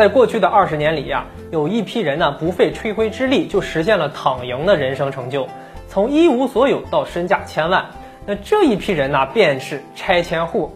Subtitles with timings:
[0.00, 5.46] 在过去的二十年里呀，有一批人呢不费吹灰之力就实现了躺赢的人生成就，
[5.88, 7.84] 从一无所有到身价千万。
[8.24, 10.74] 那这一批人呢，便是拆迁户。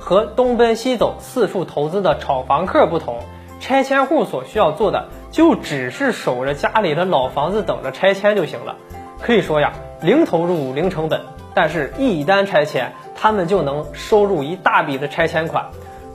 [0.00, 3.18] 和东奔西走、四处投资的炒房客不同，
[3.60, 8.76] 拆迁户所需要做的就只是守着家里的老房子，等着拆迁就行了。
[9.20, 11.20] 可以说呀，零投入、零成本。
[11.52, 15.66] 但是，一单拆迁，他们就能收入一大笔的拆迁款。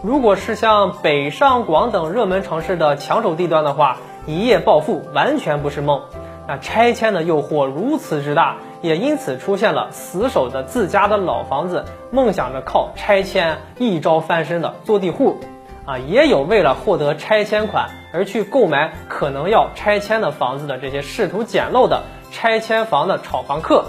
[0.04, 3.98] 如果是像北上广等热门城市的抢手地段的话，
[4.28, 6.04] 一夜暴富完全不是梦。
[6.48, 15.40] 那拆迁的诱惑如此之大，也因此出现了死守着自家的老房子，梦想着靠拆迁一朝翻身的坐地户。
[15.86, 23.86] 啊，也有为了获得拆迁款而去购买可能要拆迁的房子的这些试图捡漏的拆迁房的炒房客。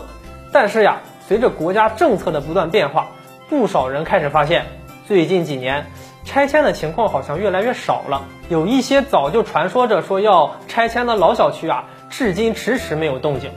[0.52, 3.08] 但是呀，随着国家政策的不断变化，
[3.50, 4.64] 不少人开始发现。
[5.08, 5.86] 最近几年，
[6.26, 8.26] 拆迁的情况好像越来越少了。
[8.50, 13.50] 有一些早就传说着说要拆迁的老小区啊，至今迟迟没有动静。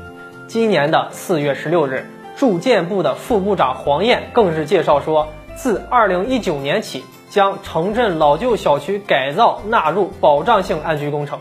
[0.47, 11.38] 今年的四月十六日，住建部的副部长黄燕更是介绍说，自二零一九年起，将城镇老旧小区改造纳入保障性安居工程。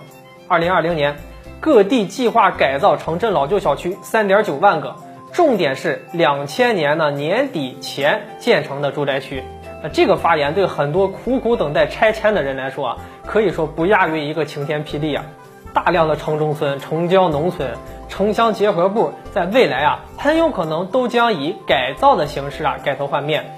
[0.48, 1.19] 二零二零年，
[1.61, 4.97] 各地计划改造城镇老旧小区三点九万个，
[5.33, 9.44] 重点是两千年的年底前建成的住宅区。
[9.83, 15.25] 那这个发言对很多苦苦等待拆迁的人来说啊，可以说不亚于一个晴天霹雳啊！
[15.72, 17.70] 大量的城中村、城郊农村、
[18.09, 23.56] 城乡结合部，在未来啊，很有可能都将以改造的形式啊改头换面。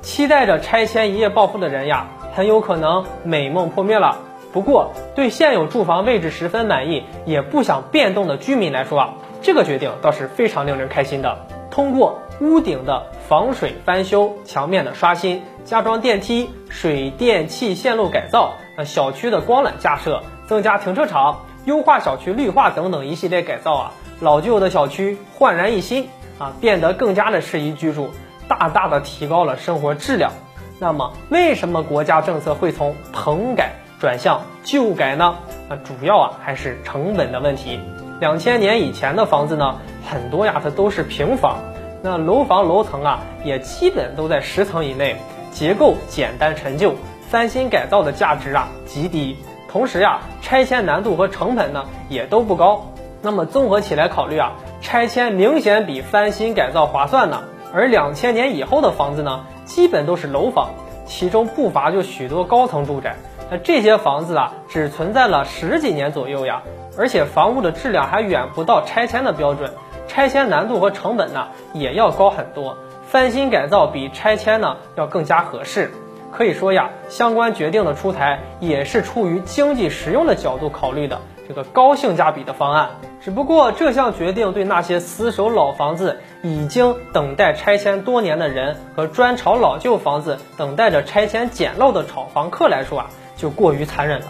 [0.00, 4.18] 期待着拆迁一夜暴富的人呀，很有可能美梦破灭了。
[4.52, 11.46] 不过，对现有住房位置十分满意，也不想变动的居民来说啊，这个决定倒是非常令人开心的。
[11.70, 15.42] 通过屋顶的防水翻修、墙面的刷新。
[15.64, 28.08] 加装电梯、水电气线路改造，那小区的光缆架设、增加停车场、优化小区绿化等等一系列改造啊，老旧的小区焕然一新啊，变得更加的适宜居住，
[28.48, 30.32] 大大的提高了生活质量。
[30.78, 35.36] 那么，为什么国家政策会从棚改转向旧改呢？
[35.68, 37.78] 啊，主要啊还是成本的问题。
[38.20, 39.76] 两千年以前的房子呢，
[40.08, 41.58] 很多呀它都是平房，
[42.02, 45.16] 那楼房楼层啊也基本都在十层以内。
[45.50, 46.94] 结构简单陈旧，
[47.28, 49.36] 翻新改造的价值啊极低，
[49.68, 52.86] 同时呀，拆迁难度和成本呢也都不高。
[53.22, 57.42] 那么综合起来考虑啊，拆迁明显比翻新改造划算呢。
[57.72, 60.70] 而两千年以后的房子呢，基本都是楼房，
[61.06, 63.16] 其中不乏就许多高层住宅。
[63.50, 66.62] 那这些房子啊，只存在了十几年左右呀，
[66.96, 69.72] 而且房屋的质量还远不到拆迁的标准，
[70.08, 72.76] 拆迁难度和成本呢也要高很多。
[73.06, 75.92] 翻新改造比拆迁呢要更加合适，
[76.32, 82.90] 可以说呀，相关决定的出台也是出于经济实用的角度考虑的这个高性价比的方案。
[83.20, 94.26] 只不过这项决定对那些死守老房子、已经等待拆迁多年的人和专炒老旧房子、等待着拆迁捡漏的炒房客来说啊，就过于残忍了。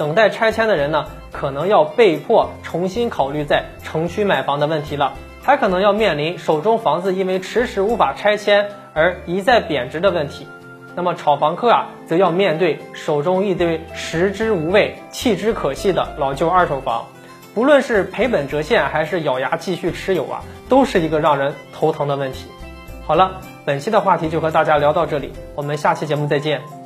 [0.00, 5.12] 等待拆迁的人呢，可能要被迫重新考虑在城区买房的问题了。
[5.42, 10.46] 还可能要面临手中房子因为迟迟无法拆迁而一再贬值的问题，
[10.96, 17.04] 那么炒房客啊，则要面对手中一堆食之无味、弃之可惜的老旧二手房，
[17.54, 20.40] 不论是赔本折现还是咬牙继续持有啊，
[20.70, 22.46] 都是一个让人头疼的问题。
[23.06, 23.32] 好了，
[23.66, 26.79] 本期的话题就和大家聊到这里，我们下期节目再见。